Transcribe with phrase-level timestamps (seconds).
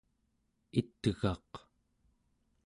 [0.79, 1.49] it'gaq